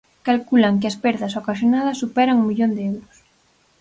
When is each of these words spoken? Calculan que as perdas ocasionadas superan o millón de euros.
Calculan 0.27 0.79
que 0.79 0.87
as 0.91 0.99
perdas 1.03 1.37
ocasionadas 1.41 1.99
superan 2.03 2.41
o 2.41 2.47
millón 2.49 2.71
de 2.75 2.83
euros. 2.91 3.15